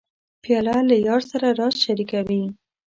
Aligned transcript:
پیاله 0.43 0.75
له 0.89 0.95
یار 1.07 1.21
سره 1.31 1.47
راز 1.59 1.75
شریکوي. 1.85 2.43